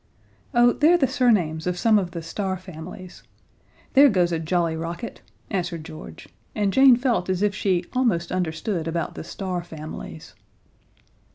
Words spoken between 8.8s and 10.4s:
about the star families.